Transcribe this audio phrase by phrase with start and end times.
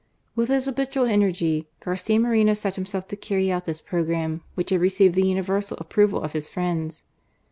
[0.35, 4.81] With his habitual energy, Garcia Moreno set himself to carry out this programme, which had
[4.81, 7.03] received the universal approval of his friends.